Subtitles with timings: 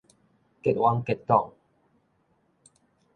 [0.63, 1.53] 結嚾結黨